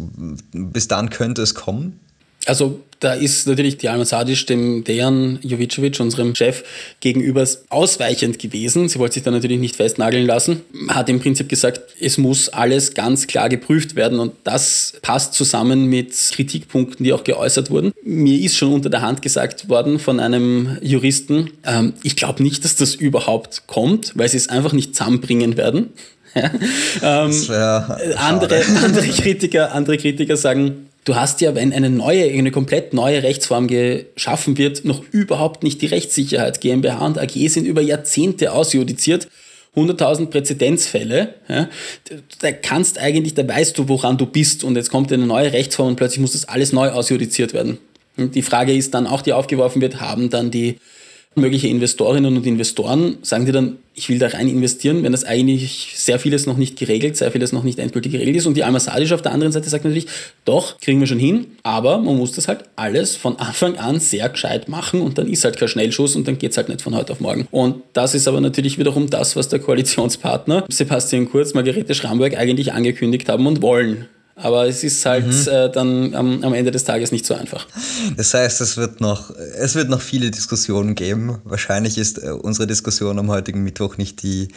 bis 0.53 0.89
dann 0.89 1.11
könnte 1.11 1.43
es 1.43 1.55
kommen? 1.55 2.01
Also 2.47 2.81
da 3.01 3.13
ist 3.13 3.47
natürlich 3.47 3.77
die 3.77 3.89
Alma 3.89 4.05
Sadic 4.05 4.47
dem 4.47 4.83
Dejan 4.83 5.39
Jovicevic, 5.43 6.01
unserem 6.01 6.35
Chef, 6.35 6.65
gegenüber 7.01 7.47
ausweichend 7.69 8.39
gewesen. 8.39 8.89
Sie 8.89 8.99
wollte 8.99 9.15
sich 9.15 9.23
da 9.23 9.31
natürlich 9.31 9.59
nicht 9.59 9.77
festnageln 9.77 10.27
lassen. 10.27 10.63
Hat 10.89 11.09
im 11.09 11.21
Prinzip 11.21 11.49
gesagt, 11.49 11.81
es 12.01 12.17
muss 12.17 12.49
alles 12.49 12.95
ganz 12.95 13.27
klar 13.27 13.49
geprüft 13.49 13.95
werden 13.95 14.21
und 14.21 14.33
das 14.45 14.95
passt 15.03 15.35
zusammen 15.35 15.87
mit 15.87 16.15
Kritikpunkten, 16.33 17.05
die 17.05 17.13
auch 17.13 17.25
geäußert 17.25 17.71
wurden. 17.71 17.93
Mir 18.03 18.41
ist 18.41 18.57
schon 18.57 18.73
unter 18.73 18.89
der 18.89 19.03
Hand 19.03 19.21
gesagt 19.21 19.69
worden 19.69 19.99
von 19.99 20.19
einem 20.19 20.79
Juristen, 20.81 21.51
ähm, 21.67 21.93
ich 22.03 22.17
glaube 22.17 22.43
nicht, 22.43 22.65
dass 22.65 22.77
das 22.77 22.95
überhaupt 22.95 23.67
kommt, 23.67 24.13
weil 24.15 24.29
sie 24.29 24.39
es 24.39 24.49
einfach 24.49 24.73
nicht 24.73 24.97
zusammenbringen 24.97 25.57
werden. 25.59 25.91
ähm, 26.35 27.33
andere, 28.17 28.65
andere, 28.83 29.07
Kritiker, 29.09 29.73
andere 29.73 29.99
Kritiker 29.99 30.37
sagen, 30.37 30.89
Du 31.05 31.17
hast 31.17 31.43
ja, 31.43 31.55
wenn 31.55 31.73
eine 31.73 31.91
neue, 31.91 32.25
eine 32.33 32.51
komplett 32.51 32.95
neue 32.95 33.23
Rechtsform 33.23 33.69
geschaffen 33.69 34.57
wird, 34.57 34.85
noch 34.87 35.03
überhaupt 35.11 35.63
nicht 35.63 35.83
die 35.83 35.87
Rechtssicherheit. 35.87 36.63
GmbH 36.63 37.05
und 37.05 37.19
AG 37.19 37.49
sind 37.49 37.67
über 37.67 37.83
Jahrzehnte 37.83 38.53
ausjudiziert. 38.53 39.29
100.000 39.77 40.27
Präzedenzfälle, 40.27 41.35
ja, 41.49 41.69
da 42.39 42.53
kannst 42.53 42.99
eigentlich, 43.01 43.35
da 43.35 43.47
weißt 43.47 43.77
du, 43.77 43.89
woran 43.89 44.17
du 44.17 44.25
bist 44.25 44.63
und 44.63 44.77
jetzt 44.77 44.89
kommt 44.89 45.13
eine 45.13 45.27
neue 45.27 45.53
Rechtsform 45.53 45.89
und 45.89 45.97
plötzlich 45.97 46.21
muss 46.21 46.31
das 46.31 46.45
alles 46.49 46.73
neu 46.73 46.91
ausjudiziert 46.91 47.55
werden. 47.55 47.79
Und 48.17 48.37
die 48.37 48.43
Frage 48.43 48.73
ist 48.73 48.95
dann 48.95 49.09
auch, 49.09 49.21
die 49.21 49.33
aufgeworfen 49.33 49.83
wird, 49.83 50.01
haben 50.01 50.31
dann 50.31 50.53
die 50.53 50.79
mögliche 51.35 51.67
Investorinnen 51.67 52.37
und 52.37 52.47
Investoren 52.47 53.19
sagen 53.23 53.47
die 53.47 53.53
dann, 53.53 53.79
ich 53.97 54.09
will 54.09 54.19
da 54.19 54.27
rein 54.27 54.49
investieren, 54.49 55.05
wenn 55.05 55.13
das 55.13 55.25
eigentlich 55.25 55.93
sehr 55.95 56.19
vieles 56.19 56.47
noch 56.47 56.57
nicht 56.57 56.77
geregelt, 56.77 57.17
sehr 57.17 57.31
vieles 57.31 57.53
noch 57.53 57.63
nicht 57.63 57.79
endgültig 57.79 58.13
geregelt 58.13 58.37
ist. 58.37 58.47
Und 58.47 58.57
die 58.57 58.65
Alma 58.65 58.81
Sadisch 58.81 59.13
auf 59.13 59.23
der 59.23 59.33
anderen 59.33 59.53
Seite 59.53 59.69
sagt 59.69 59.85
natürlich, 59.85 60.07
doch, 60.45 60.81
kriegen 60.81 60.99
wir 60.99 61.07
schon 61.07 61.21
hin, 61.21 61.47
aber 61.63 61.99
man 61.99 62.17
muss 62.17 62.33
das 62.33 62.49
halt 62.49 62.65
alles 62.75 63.15
von 63.15 63.37
Anfang 63.39 63.77
an 63.77 64.01
sehr 64.01 64.29
gescheit 64.29 64.69
machen 64.69 65.01
und 65.01 65.17
dann 65.17 65.29
ist 65.29 65.45
halt 65.45 65.59
kein 65.59 65.69
Schnellschuss 65.69 66.17
und 66.17 66.27
dann 66.27 66.39
geht 66.39 66.51
es 66.51 66.57
halt 66.57 66.69
nicht 66.69 66.83
von 66.83 66.97
heute 66.97 67.13
auf 67.13 67.21
morgen. 67.21 67.47
Und 67.53 67.83
das 67.93 68.15
ist 68.15 68.27
aber 68.27 68.41
natürlich 68.41 68.79
wiederum 68.79 69.09
das, 69.09 69.37
was 69.37 69.49
der 69.49 69.61
Koalitionspartner 69.61 70.65
Sebastian 70.69 71.31
Kurz, 71.31 71.55
Margarete 71.55 71.95
Schramberg 71.95 72.37
eigentlich 72.37 72.73
angekündigt 72.73 73.29
haben 73.29 73.47
und 73.47 73.63
wollen. 73.63 74.09
Aber 74.37 74.67
es 74.67 74.83
ist 74.83 75.07
halt 75.07 75.27
mhm. 75.27 75.49
äh, 75.49 75.71
dann 75.71 76.15
am, 76.15 76.43
am, 76.43 76.55
Ende 76.55 76.73
des 76.73 76.83
Tages 76.83 77.13
nicht 77.13 77.25
so 77.25 77.35
einfach. 77.35 77.69
Das 78.17 78.35
heißt, 78.35 78.61
es 78.61 78.77
wird 78.77 79.01
noch, 79.01 79.31
es 79.31 79.77
wird 79.77 79.89
noch 79.89 80.01
viele 80.01 80.31
Diskussionen 80.33 80.97
geben. 80.97 81.39
Wahrscheinlich 81.45 81.99
ist 81.99 82.19
äh, 82.19 82.31
unsere 82.31 82.67
Diskussion 82.67 83.19
am 83.21 83.31
heutigen 83.31 83.63
Mittwoch 83.63 83.97
nicht 83.97 84.25
die, 84.25 84.49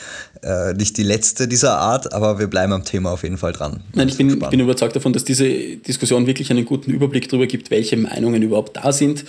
äh, 0.42 0.74
nicht 0.74 0.98
die 0.98 1.04
letzte 1.04 1.48
dieser 1.48 1.78
Art, 1.78 2.12
aber 2.12 2.40
wir 2.40 2.48
bleiben 2.48 2.74
am 2.74 2.86
Thema 2.86 3.12
auf 3.12 3.22
jeden 3.22 3.38
Fall 3.38 3.54
dran. 3.54 3.82
Nein, 3.94 4.08
ich 4.08 4.18
bin, 4.18 4.42
ich 4.42 4.50
bin 4.50 4.60
überzeugt 4.60 4.96
davon, 4.96 5.14
dass 5.14 5.24
diese 5.24 5.48
Diskussion 5.48 6.26
wirklich 6.26 6.50
einen 6.50 6.66
guten 6.66 6.90
Überblick 6.90 7.30
darüber 7.30 7.46
gibt, 7.46 7.70
welche 7.70 7.98
Meinungen 7.98 8.42
überhaupt 8.42 8.78
da 8.78 8.92
sind 8.92 9.26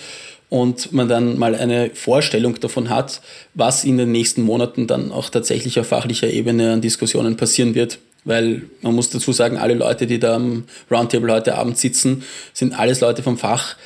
und 0.49 0.93
man 0.93 1.11
dann 1.11 1.39
mal 1.39 1.55
eine 1.55 1.91
Vorstellung 1.93 2.59
davon 2.59 2.89
hat, 2.89 3.21
was 3.53 3.85
in 3.85 3.99
den 3.99 4.13
nächsten 4.13 4.43
Monaten 4.43 4.87
dann 4.87 5.13
auch 5.13 5.29
tatsächlich 5.29 5.79
auf 5.79 5.89
fachlicher 5.89 6.29
Ebene 6.31 6.73
an 6.73 6.81
Diskussionen 6.81 7.37
passieren 7.37 7.75
wird 7.75 7.99
weil 8.25 8.63
man 8.83 8.95
muss 8.95 9.11
dazu 9.11 9.33
sagen, 9.33 9.57
alle 9.57 9.75
Leute, 9.75 10.07
die 10.07 10.19
da 10.19 10.37
am 10.37 10.65
Roundtable 10.91 11.33
heute 11.33 11.57
Abend 11.57 11.79
sitzen, 11.79 12.23
sind 12.53 12.79
alles 12.79 13.01
Leute 13.01 13.23
vom 13.23 13.39
Fach, 13.39 13.77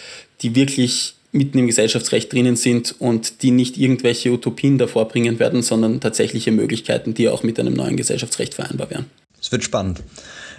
die 0.42 0.54
wirklich 0.54 1.14
mitten 1.32 1.58
im 1.58 1.66
Gesellschaftsrecht 1.66 2.32
drinnen 2.32 2.56
sind 2.56 2.94
und 2.98 3.42
die 3.42 3.50
nicht 3.50 3.78
irgendwelche 3.78 4.30
Utopien 4.30 4.76
davor 4.78 5.08
bringen 5.08 5.38
werden, 5.38 5.62
sondern 5.62 6.00
tatsächliche 6.00 6.52
Möglichkeiten, 6.52 7.14
die 7.14 7.28
auch 7.28 7.42
mit 7.42 7.58
einem 7.58 7.72
neuen 7.72 7.96
Gesellschaftsrecht 7.96 8.54
vereinbar 8.54 8.90
wären. 8.90 9.06
Es 9.40 9.50
wird 9.50 9.64
spannend. 9.64 10.02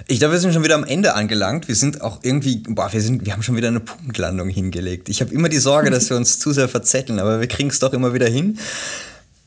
Ich 0.07 0.19
glaube, 0.19 0.33
wir 0.33 0.39
sind 0.39 0.53
schon 0.53 0.63
wieder 0.63 0.75
am 0.75 0.83
Ende 0.83 1.13
angelangt. 1.13 1.69
Wir 1.69 1.75
sind 1.75 2.01
auch 2.01 2.19
irgendwie, 2.23 2.57
boah, 2.67 2.91
wir, 2.91 2.99
sind, 2.99 3.25
wir 3.25 3.31
haben 3.31 3.43
schon 3.43 3.55
wieder 3.55 3.69
eine 3.69 3.79
Punktlandung 3.79 4.49
hingelegt. 4.49 5.07
Ich 5.07 5.21
habe 5.21 5.33
immer 5.33 5.47
die 5.47 5.59
Sorge, 5.59 5.89
dass 5.91 6.09
wir 6.09 6.17
uns 6.17 6.39
zu 6.39 6.51
sehr 6.51 6.67
verzetteln, 6.67 7.19
aber 7.19 7.39
wir 7.39 7.47
kriegen 7.47 7.69
es 7.69 7.79
doch 7.79 7.93
immer 7.93 8.13
wieder 8.13 8.27
hin. 8.27 8.59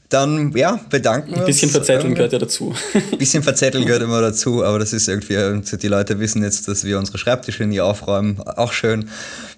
Dann, 0.09 0.53
ja, 0.55 0.79
bedanken 0.89 1.31
wir 1.31 1.39
uns. 1.39 1.41
Ein 1.41 1.47
bisschen 1.47 1.71
verzetteln 1.71 2.15
gehört 2.15 2.33
ja 2.33 2.39
dazu. 2.39 2.73
Ein 2.95 3.19
bisschen 3.19 3.43
verzetteln 3.43 3.85
gehört 3.85 4.03
immer 4.03 4.21
dazu, 4.21 4.65
aber 4.65 4.79
das 4.79 4.93
ist 4.93 5.09
irgendwie, 5.09 5.37
die 5.77 5.89
Leute 5.89 6.21
wissen 6.21 6.43
jetzt, 6.43 6.69
dass 6.69 6.85
wir 6.85 6.99
unsere 6.99 7.19
Schreibtische 7.19 7.65
nie 7.65 7.81
aufräumen. 7.81 8.41
Auch 8.41 8.73
schön. 8.73 9.09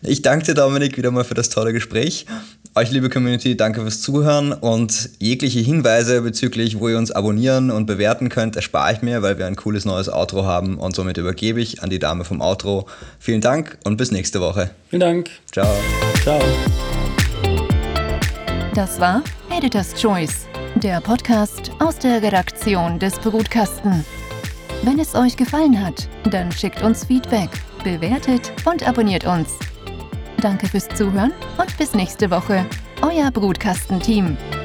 Ich 0.03 0.23
danke 0.23 0.47
dir, 0.47 0.55
Dominik, 0.55 0.97
wieder 0.97 1.11
mal 1.11 1.25
für 1.25 1.35
das 1.35 1.51
tolle 1.51 1.73
Gespräch. 1.73 2.25
Euch, 2.75 2.91
liebe 2.91 3.11
Community, 3.11 3.57
danke 3.57 3.81
fürs 3.81 4.01
Zuhören 4.01 4.53
und 4.53 5.11
jegliche 5.19 5.59
Hinweise 5.59 6.23
bezüglich, 6.23 6.79
wo 6.79 6.89
ihr 6.89 6.97
uns 6.97 7.11
abonnieren 7.11 7.71
und 7.71 7.87
bewerten 7.87 8.29
könnt, 8.29 8.57
erspare 8.57 8.93
ich 8.93 9.03
mir, 9.03 9.21
weil 9.21 9.37
wir 9.37 9.47
ein 9.47 9.57
cooles 9.57 9.85
neues 9.85 10.09
Outro 10.09 10.45
haben 10.45 10.79
und 10.79 10.95
somit 10.95 11.19
übergebe 11.19 11.61
ich 11.61 11.83
an 11.83 11.91
die 11.91 11.99
Dame 11.99 12.25
vom 12.25 12.41
Outro. 12.41 12.87
Vielen 13.19 13.41
Dank 13.41 13.79
und 13.85 13.97
bis 13.97 14.13
nächste 14.13 14.41
Woche. 14.41 14.71
Vielen 14.89 15.01
Dank. 15.01 15.31
Ciao. 15.51 15.69
Ciao. 16.23 16.41
Das 18.75 19.01
war 19.01 19.23
Editor's 19.59 19.93
Choice, 19.93 20.47
der 20.77 21.01
Podcast 21.01 21.73
aus 21.81 21.99
der 21.99 22.23
Redaktion 22.23 22.97
des 23.01 23.19
Brutkasten. 23.19 24.05
Wenn 24.85 25.01
es 25.01 25.17
euch 25.17 25.37
gefallen 25.37 25.85
hat, 25.85 26.09
dann 26.31 26.53
schickt 26.53 26.81
uns 26.81 27.05
Feedback, 27.05 27.51
bewertet 27.83 28.53
und 28.65 28.87
abonniert 28.87 29.27
uns. 29.27 29.59
Danke 30.41 30.69
fürs 30.69 30.87
Zuhören 30.91 31.33
und 31.61 31.77
bis 31.77 31.93
nächste 31.93 32.31
Woche. 32.31 32.65
Euer 33.03 33.33
Brutkastenteam. 33.33 34.37
team 34.37 34.58